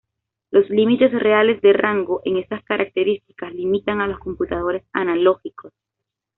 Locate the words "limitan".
3.53-4.01